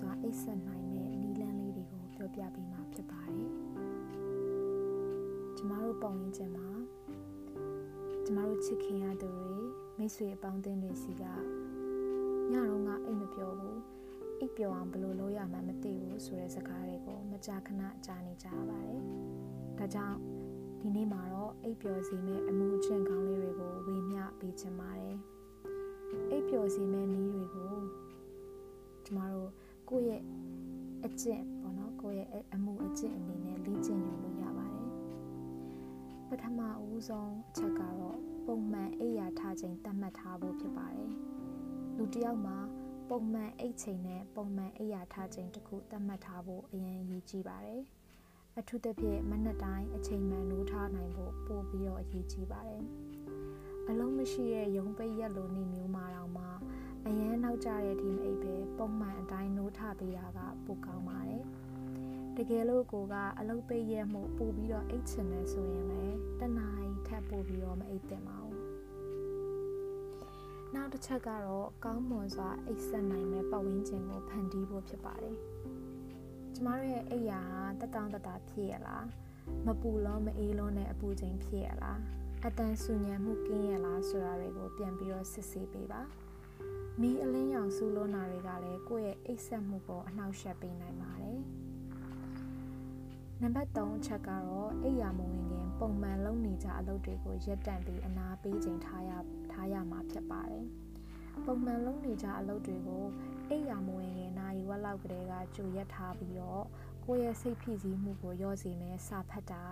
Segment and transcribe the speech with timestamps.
[0.00, 3.50] စွာအိပ်ဆက်နိုင်တဲ့နီလန်းလေးတွေကိုပြောပြပေးမှာဖြစ်ပါတယ်
[5.56, 6.68] ကျမတို့ပုံရင်းချင်းမှာ
[8.24, 9.54] ကျမတို့ချစ်ခင်ရသူတွေ
[9.98, 11.22] မိတ်ဆွေအပေါင်းအသင်းတွေစီက
[12.52, 13.80] ညတော့ကအိတ်မပြောဘူး
[14.38, 19.00] အိတ်ပြောအောင်ဘယ်လိုလုပ်ရမှန်းမသိဘူးဆိုတဲ့စကားတွေကိုမကြာခဏကြားနေကြရပါတယ်
[19.78, 20.18] ဒါကြောင့်
[20.80, 25.16] ဒီနေ့မှာတော့အိပ်ပျော်စေမယ့်အမှုအကျင့်ကောင်းလေးတွေကိုဝေမျှပေးချင်ပါတယ်
[26.30, 27.74] အိပ်ပျော်စေမယ့်နည်းတွေကို
[29.04, 29.50] ကျမတို့
[29.90, 30.22] ကိုယ့်ရဲ့
[31.04, 34.90] အကျင့်ပေါ့နော်ကိုယ့်ရဲ့အမှုအကျင့်အနေနဲ့လေ့ကျင့်ယူလို့ရပါတယ်
[36.28, 41.12] ပထမဦးဆုံးအချက်ကတော့ပုံမှန်အိပ်ရာထားချိန်သတ်မှတ်ထားဖို့ဖြစ်ပါတယ်
[41.96, 42.58] လူတစ်ယောက်မှာ
[43.08, 47.82] ပုံမှန်အိတ်ချိန်နဲ့ပုံမှန်အိပ်ရာထားချိန်တစ်ခုသတ်မှတ်ထားဖို့အရင်ရည်ကြီးပါတယ်
[48.58, 52.84] အထူးသဖြင့်မနက်တိုင်းအချိန်မှန်နိုးထားနိုင်ဖို့ပို့ပြီးတော့အရေးကြီးပါတယ်
[53.88, 56.44] အလုံးမရှိတဲ့ရုံပိတ်ရက်လိုနေမျိုးမှာတော့မှ
[57.06, 61.44] အရန်နောက်ကျတဲ့ဒီမအိပ်ပဲ ပုံမှန်အတိုင်းနိုးထပေးတာကပိုကောင်းပါတယ်
[62.36, 68.62] တကယ်လို့ကိုကအလုပ်ပိတ်ရက်မှုပို့ပြီးတော့အိတ်ချင်တယ်ဆိုရင်လည်းတနားရီထပ်ပို့ပြီးတော့မအိတ်သင့်ပါဘူး
[70.74, 75.36] နောက်တစ်ချက်ကတော့ကောင်းမွန်စွာအိတ်ဆက်နိုင်မဲ့ပတ်ဝန်းကျင်ကိုဖန်တီးဖို့ဖြစ်ပါတယ်
[76.54, 79.04] ကျမတို့ရဲ့အိယာဟာတတောင်းတတာဖြစ်ရလား
[79.66, 82.00] မပူလုံးမအေးလုံးနဲ့အပူချိန်ဖြစ်ရလား
[82.46, 86.02] အတန်ဆူညံမှုကင်းရလားဆိုတာတွေကိုပြန်ပြီးတော့စစ်ဆေးပေးပါ
[87.00, 91.40] မီးအလင်းရောင်ဆူလွန်းတာတွေကလည်းကိုယ့်ရဲ့အိတ်ဆက်မှုကိုအနှောက်အယှက်ပေးနိုင်ပါတယ်
[93.40, 99.10] နံပါတ်3အချက်ကတော့အိယာမဝင်ခင်ပုံမှန်လုပ်နေကြအလုပ်တွေကိုရပ်တန့်ပြီးအနာပေးချိန်ထားရ
[99.52, 100.66] ထားရမှာဖြစ်ပါတယ်
[101.44, 103.04] ပုံမှန်လုပ်နေကြအလုပ်တွေကို
[103.50, 106.64] အိယာမဝင်ခင်နာရီဝက်လောက်ကလေးကကြိုရက်ထားပြီးတော့
[107.04, 109.64] ကိုယ့်ရဲ့စိတ်ဖိစီးမှုကိုရော့စေမယ်စာဖတ်တာ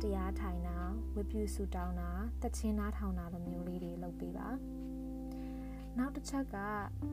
[0.00, 0.78] တရားထိုင်တာ
[1.14, 2.10] ဝိပုစုတောင်းတာ
[2.42, 4.48] တချင်းနားထောင်တာလိုမျိုးလေးတွေလုပ်ပေးပါ
[5.98, 6.56] နောက်တစ်ချက်က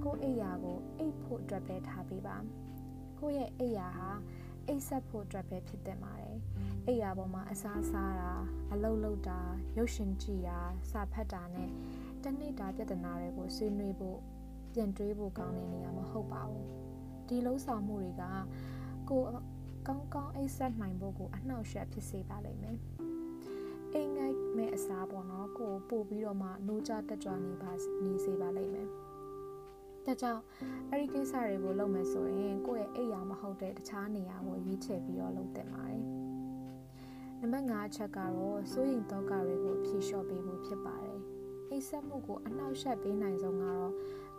[0.03, 2.37] ကိုယ့်အိယာကိုအိတ်ဖို့အတွက်ပဲထားပေးပါ
[3.19, 4.11] ကိုယ့်ရဲ့အိယာဟာ
[4.67, 6.37] အိတ်ဆက်ဖို့အတွက်ပဲဖြစ်တဲ့ပါတယ်
[6.87, 8.31] အိယာပေါ်မှာအစားစားတာ
[8.71, 9.39] အလုတ်လုတ်တာ
[9.77, 10.59] ရုပ်ရှင်ကြည့်တာ
[10.91, 11.69] စာဖတ်တာနဲ့
[12.23, 14.19] တနေ့တာပြဿနာတွေကိုဆွေးနွေးဖို့
[14.73, 16.67] ပြန်တွေးဖို့ကောင်းတဲ့နေရာမဟုတ်ပါဘူး
[17.27, 18.23] ဒီလှုပ်ဆောင်မှုတွေက
[19.09, 19.21] ကို
[19.87, 22.77] ကောင်းကောင်းအိတ်ဆက်နိုင်ဖို့ကိုအနှောက်အယှက်ဖြစ်စေပါလိမ့်မယ်
[23.93, 25.20] အိမ်ငိုက်မဲ့အစားပေါ့နော်ကို
[25.91, 27.71] ပို့ပြီးတော့မှနိုးကြတက်ကြွနေပါ
[28.03, 28.87] နေစေပါလိမ့်မယ်
[30.05, 30.41] ဒါကြောင့်
[30.89, 36.03] အဲ့ဒီကိစ္စတွေကိုလုပ်မယ်ဆိုရင်ကိုယ့်ရဲ့အိမ်ယာမဟုတ်တဲ့တခြားနေရာကိုရွေးချယ်ပြီးတော့လုပ်သင့်ပါတယ်
[37.39, 41.19] နံပါတ်5အချက်ကတော့စိုးရိမ်သောကတွေကိုဖြေလျှော့ပေးဖို့ဖြစ်ပါတယ်
[41.69, 43.93] အိတ်ဆက်မှုကိုအနှောက်အယှက်ပေးနိုင်ဆုံးကတော့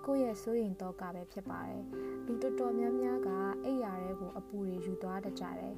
[0.07, 1.83] ကိုယ့်ရဲ့စိုးရိမ်တော့ကပဲဖြစ်ပါတယ်
[2.27, 3.29] လူတော်တော်များများက
[3.65, 5.75] အိယာရဲကိုအပူတွေယူသွားတကြတယ်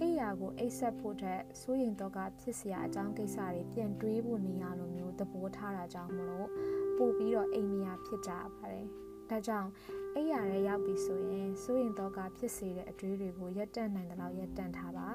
[0.00, 6.48] အိယာကိုအိတ်ဆက်ဖို့ထက်စိုးရိမ်တော့ကဖြစ်စရာအကြောင်းကိစ္စတွေပြန်တွေးဖို့နေရလိုမျိုးသဘောထားတာကြောင့်မလို့
[6.96, 8.86] ပို့ပြီးတော့အိမ်မယာဖြစ်ကြပါတယ်
[9.30, 9.70] ဒါကြောင့်
[10.16, 15.08] အိယာရဲရောက်ပြီဆိုရင်စိုးရင်တော့ကဖြစ်စေတဲ့အတွေးတွေကိုရက်တန့်နိုင်တဲ့လောက်ရက်တန့်ထားပါ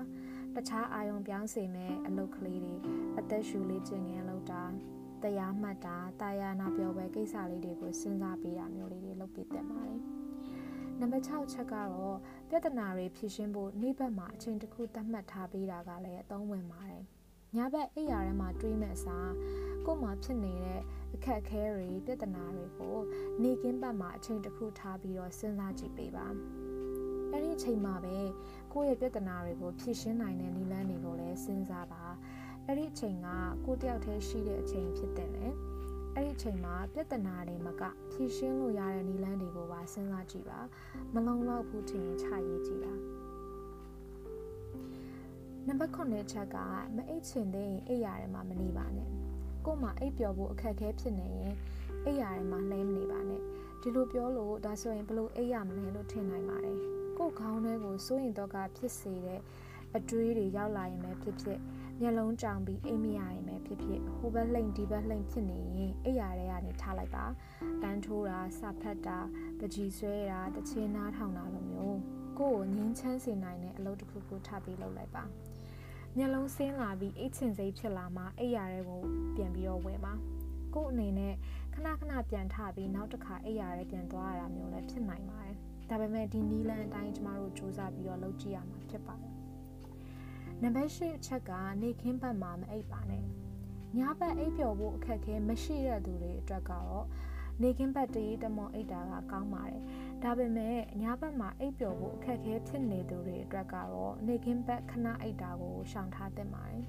[0.56, 2.75] တခြားအာယုံပြောင်းစေမဲ့အလုပ်ကလေးတွေ
[3.19, 4.63] အသက်ရှူလေးကျင်ငယ်လောက်တာ
[5.24, 10.01] တရားမှတ်တာတာယာနာပြောပွဲကိစ္စလေးတွေကိုစဉ်းစားပေးတာမျိုးလေးတွေလုပ်ပေးသင့်ပါတယ်။
[11.00, 12.18] နံပါတ်6ချက်ကတော့
[12.50, 17.03] ပြဿနာတွေဖြေရှင်းဖို့နေ့ဘက်မှာအချိန်တစ်ခုသတ်မှတ်ထားပေးတာကလည်းအသုံးဝင်ပါတယ်။
[17.56, 19.31] ညဘက်အိပ်ရာထဲမှာတွေးမဲ့အစား
[19.85, 20.81] ကို့မှာဖြစ်နေတဲ့
[21.16, 22.97] အခက်အခဲတွေပြဿနာတွေကို
[23.41, 26.28] နေကင်းဘက်မှာအချိန်တစ်ခုထားပြီးတော့စဉ်းစားကြည့်ပေးပါ။
[27.31, 28.17] အဲ့ဒီအချိန်မှာပဲ
[28.73, 32.03] ကိုယ့်ရဲ့ပြဿနာတွေကိုဖြေရှင်းနိုင်တဲ့နည်းလမ်းတွေကိုလည်းစဉ်းစားပါ။
[32.67, 33.27] အဲ့ဒီအချိန်က
[33.66, 35.47] ကိုတယောက်တည်းရှိတဲ့အချိန်ဖြစ်တဲ့လေ
[36.16, 40.59] အဲ့ဒီအချိန်မှာပြဿနာတွေမကဖြေရှင်းလို့ရတဲ့နည်းလမ်းတွေကိုပါစဉ်းစားကြည့်ပါ
[41.14, 42.94] မလုံလောက်ဘူးထင်ရင်ခြာရေးကြည့်ပါ
[45.68, 46.58] နံပါတ်9ချက်က
[46.96, 49.09] မအိတ်ချင်တဲ့အိပ်ရာထဲမှာမနေပါနဲ့
[49.66, 51.54] ကို့မှာအိပ်ပျော်ဖို့အခက်အခဲဖြစ်နေရင်
[52.06, 53.42] အိပ်ရာထဲမှာလှဲမနေပါနဲ့
[53.81, 56.80] ဒီလိုပြောလို့ဒါဆိုရင်ဘလို့အိပ်ရမလဲလို့ထင်နိုင်ပါတယ်
[57.18, 59.42] ကို့ခေါင်းထဲကိုစိုးရင်တော့ကဖြစ်စေတဲ့
[59.96, 61.60] အတွေးတွေရောက်လာရင်ပဲဖြစ်ဖြစ်
[62.01, 67.25] မျက်လုံးကြောင်ပြီးအိမ်မရရင်ပဲဖြစ်ဖြစ်ဟိုဘက်လှိမ့်ဒီဘက်လှိမ့်ဖြစ်နေရင်အိပ်ရာထဲကနေထားလိုက်ပါ
[67.81, 69.18] တန်းထိုးတာစာဖတ်တာ
[69.59, 72.00] ပကြီးဆွဲတာတချင်းနားထောင်တာလိုမျိုး
[72.39, 75.24] ကိုယ့်ကိုငင်းချမ်းစေနိုင်တဲ့အလုပ်တစ်ခုခုထပ်ပြီးလုပ်လိုက်ပါ
[76.18, 79.01] မျက်လုံးဆင်းလာပြီးအိတ်ချင်စိတ်ဖြစ်လာမှအိပ်ရာတွေကို
[79.36, 80.13] ပြန်ပြီးတော့ဝယ်ပါ
[80.75, 81.33] ကို့အနေနဲ့
[81.74, 85.56] ခဏခဏပြန်ထပြီးနောက်တစ်ခါအိပ်ရာတွေပြန်သွားရတာမျိုးလည်းဖြစ်နိုင်ပါတယ်
[85.89, 89.35] ဒါပေမဲ့ဒီနီလန်အတိုင်းကျမတို့စူးစမ်းပြီးတော့လုပ်ကြည့်ရမှာဖြစ်ပါတယ်
[90.65, 91.51] နံပါတ်၈အချက်က
[91.81, 93.23] နေခင်းဘက်မှာမအိပ်ပါနဲ့
[93.97, 97.03] ညဘက်အိပ်ပျော်ဖို့အခက်ခဲမရှိတဲ့သူတွေအတွက်ကတော့
[97.62, 99.81] နေခင်းဘက်တရေးတမောအိပ်တာကကောင်းပါတယ်
[100.23, 106.85] ဒါပေမဲ့ညဘက်မှာအိပ်ပျော်ဖို့အခက်ခဲဖြစ်နေသူတွေအတွက်ကတော့နေခင်းဘက်ခဏအိပ်တာကိုရှောင်ထားသင့်ပါတယ်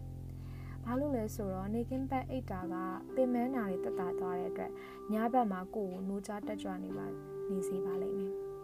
[0.85, 2.75] ဘာလို့လဲဆိုတော့နေကင်းဘက်အိတ်တာက
[3.15, 4.73] ပင်မနာတွေတက်တာသွားတဲ့အတွက်
[5.13, 7.07] ညဘက်မှာကိုယ်ကိုနိုးကြတက်ကြွနေပါ
[7.51, 8.56] နေစေပါလိမ့်မယ်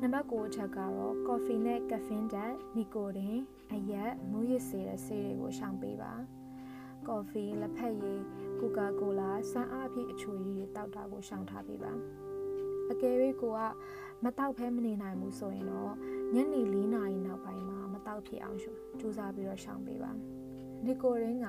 [0.00, 3.36] နံပါတ်9အချက်ကတော့ကော်ဖီနဲ့ကဖင်းဓာတ်နီကိုတင်
[3.72, 6.12] အရက်မူးယစ်စေတဲ့ဆေးတွေကိုရှောင်ပေးပါ
[7.08, 8.20] ကော်ဖီလက်ဖက်ရည်
[8.60, 11.92] ကိုကာကိုလာဆန်အားဖြည့်အချိုရည်တွေတောက်တာကိုရှောင်ထားပေးပါ
[12.90, 13.60] အကယ်၍ကိုက
[14.24, 15.92] မတောက်ဖဲမနေနိုင်ဘူးဆိုရင်တော့
[16.34, 20.10] ညနေ၄နာရီနောက်ပိုင်းမှာမတောက်ဖြစ်အောင်ရှုစူးစမ်းပြီးတော့ရှောင်ပေးပါ
[20.84, 21.46] နီကိုရင်းက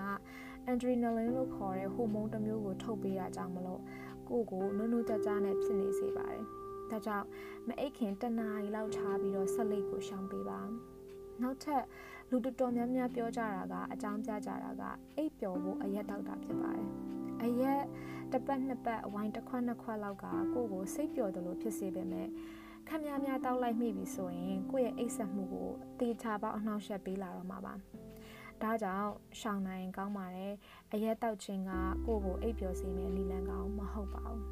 [0.65, 3.81] အန်ဒရီနယ်လင်လို့ခေါ်တဲ့ဟိုမုန်းတစ်မျိုးကိုထုတ်ပေးတာကြောင့်မလို့
[4.29, 6.45] ကိုကိုနုနုကြကြနဲ့ဖြစ်နေစေပါတယ်။
[6.93, 7.27] ဒါကြောင့်
[7.67, 10.59] မအိတ်ခင်တနားရီလောက်ထားပြီးတော့ဆက်လက်ကိုရှောင်ပေးပါ။
[11.41, 11.83] နောက်ထပ်
[12.29, 14.83] လူတော်တော်များများပြောကြတာကအကြောင်းပြကြတာက
[15.15, 16.89] အိတ်ပျော်ဖို့အရက်တောက်တာဖြစ်ပါတယ်။
[17.43, 17.81] အရက်
[18.31, 22.27] တစ်ပတ်နှစ်ပတ်အဝိုင်းတစ်ခွက်နှစ်ခွက်လောက်ကကိုကိုစိတ်ပျော်တယ်လို့ဖြစ်စေပေမဲ့
[22.87, 25.69] ခမများများတောက်လိုက်မိပြီဆိုရင်ကိုယ့်ရဲ့အိတ်ဆက်မှုကို
[25.99, 27.75] တေချာပေါက်အနှောင့်အယှက်ပေးလာတော့မှာပါ။
[28.63, 30.53] ဒါကြောင့်ရှောင်းနိုင်ကောင်းပါတယ်
[30.93, 31.71] အရက်တောက်ခြင်းက
[32.05, 34.43] ကိုယ့်ကိုအိပ်ပျော်စေမယ့်နည်းလမ်းကောင်းမဟုတ်ပါဘူး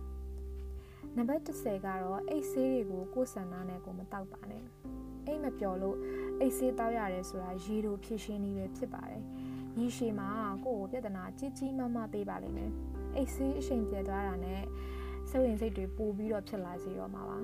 [1.18, 4.64] နံပါတ်30ကတော့အိတ်ဆေးတွေကိုကိုယ်ဆန္ဒနဲ့ကိုမတောက်ပါနဲ့
[5.26, 5.98] အိတ်မပျော်လို့
[6.40, 9.24] အိတ်ဆေးတောက်ရတယ်ဆိုတာရေတို့ဖြစ်ရှင်းနည်းပဲဖြစ်ပါတယ်
[9.80, 10.30] ရေရှည်မှာ
[10.66, 12.72] ကိုယ့်ကိုပြဿနာကြီးကြီးမားမားပေးပါလိမ့်မယ်
[13.16, 14.62] အိတ်ဆေးအချိန်ပြည့်သွားတာနဲ့
[15.30, 17.40] စိတ်ဝင်စိတ်တွေပိုပြီးတော့ဖြစ်လာစေတော့မှာပါ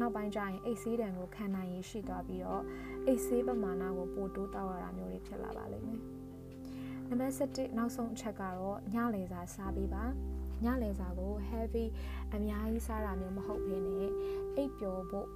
[0.00, 2.62] နောက်ပိုင်းကျရင်အိတ်ဆေးတံကိုခံနိုင်ရရှိသွားပြီးတော့
[3.06, 6.00] အိတ်ဆေးပမာဏကိုပိုတိုးတောက်ရတာမျိုးတွေဖြစ်လာပါလိမ့်မယ်။
[7.08, 10.04] နံပါတ်7နောက်ဆုံးအချက်ကတော့ညလေစာစားပေးပါ။
[10.64, 11.86] ညလေစာကို heavy
[12.34, 14.12] အများကြီးစားတာမျိုးမဟုတ်ဘဲနဲ့
[14.56, 15.28] အိပ်ပျော်ဖို့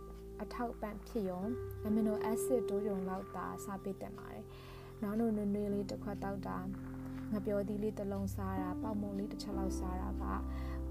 [0.43, 1.43] အထောက်ပံ့ဖြစ်ရုံ
[1.87, 4.45] amino acid တိုးရုံလောက်သာစားပေးတင်ပါတယ်။
[5.03, 6.59] နောက်တော့နွေနွေလေးတစ်ခွက်တောက်တာ
[7.33, 10.25] ငပျော်သီးလေးတစ်လုံးစားတာပေါက်မုံလေးတစ်ချက်လောက်စားတာက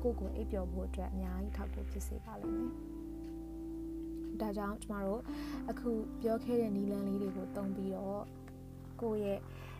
[0.01, 2.71] ကိုယ့်ကိုအိပ်ပျော်ဖို့အတွက်အများကြီးထောက်ကူဖြစ်စေပါလိမ့်မယ်။
[4.41, 5.21] ဒါကြောင့်ကျမတို့
[5.69, 5.89] အခု
[6.21, 8.23] ပြောခဲ့တဲ့နီလန်းလေးတွေကိုတုံးပြီးတော့
[9.01, 9.39] ကိုယ့်ရဲ့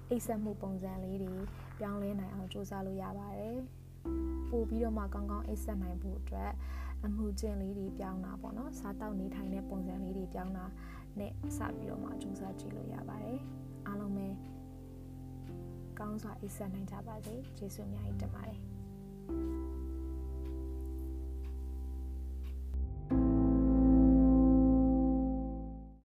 [0.10, 1.34] အိပ်ဆက်မှုပုံစံလေးတွေ
[1.80, 3.79] ပြောင်းလဲနိုင်အောင်စူးစမ်းလို့ရပါတယ်
[4.50, 6.52] ပို့ပြီးတော့မှကောင်းကောင်းအိပ်ဆက်နိုင်ဖို့အတွက်
[7.06, 10.66] အမှုကျင့်လေးတွေပြောင်းတာပေါ့နော်စားတောက်နေထိုင်တဲ့ပုံစံလေးတွေပြောင်းတာ
[11.20, 13.40] နဲ့စပြီးတော့မှစူးစမ်းကြည့်လို့ရပါတယ်
[13.88, 14.28] အားလုံးပဲ
[16.00, 18.69] ကောင်းစွာအိပ်ဆက်နိုင်ကြပါစေကျေးဇူးအများကြီးတင်ပါတယ်